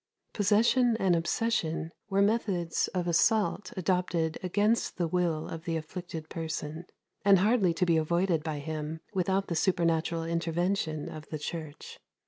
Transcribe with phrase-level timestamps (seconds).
[0.33, 6.87] Possession and obsession were methods of assault adopted against the will of the afflicted person,
[7.23, 11.99] and hardly to be avoided by him without the supernatural intervention of the Church.